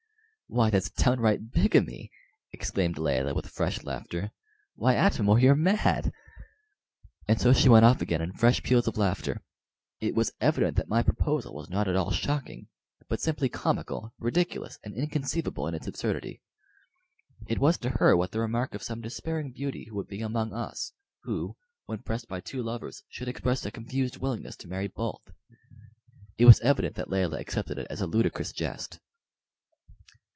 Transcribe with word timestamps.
"Why, 0.53 0.69
that's 0.69 0.89
downright 0.89 1.51
bigamy!" 1.51 2.11
exclaimed 2.51 2.97
Layelah 2.97 3.33
with 3.33 3.47
fresh 3.47 3.83
laughter. 3.85 4.31
"Why, 4.75 4.95
Atam 4.95 5.29
or, 5.29 5.39
you're 5.39 5.55
mad!" 5.55 6.11
and 7.25 7.39
so 7.39 7.53
she 7.53 7.69
went 7.69 7.85
off 7.85 8.01
again 8.01 8.21
in 8.21 8.33
fresh 8.33 8.61
peals 8.61 8.85
of 8.85 8.97
laughter. 8.97 9.45
It 10.01 10.13
was 10.13 10.33
evident 10.41 10.75
that 10.75 10.89
my 10.89 11.03
proposal 11.03 11.53
was 11.55 11.69
not 11.69 11.87
at 11.87 11.95
all 11.95 12.11
shocking, 12.11 12.67
but 13.07 13.21
simply 13.21 13.47
comical, 13.47 14.13
ridiculous, 14.19 14.77
and 14.83 14.93
inconceivable 14.93 15.67
in 15.67 15.73
its 15.73 15.87
absurdity. 15.87 16.41
It 17.47 17.59
was 17.59 17.77
to 17.77 17.91
her 17.99 18.17
what 18.17 18.31
the 18.31 18.41
remark 18.41 18.75
of 18.75 18.83
some 18.83 18.99
despairing 18.99 19.53
beauty 19.53 19.87
would 19.89 20.07
be 20.07 20.19
among 20.19 20.51
us 20.51 20.91
who, 21.23 21.55
when 21.85 21.99
pressed 21.99 22.27
by 22.27 22.41
two 22.41 22.61
lovers 22.61 23.03
should 23.07 23.29
express 23.29 23.65
a 23.65 23.71
confused 23.71 24.17
willingness 24.17 24.57
to 24.57 24.67
marry 24.67 24.89
both. 24.89 25.21
It 26.37 26.43
was 26.43 26.59
evident 26.59 26.95
that 26.97 27.09
Layelah 27.09 27.39
accepted 27.39 27.77
it 27.77 27.87
as 27.89 28.01
a 28.01 28.05
ludicrous 28.05 28.51
jest. 28.51 28.99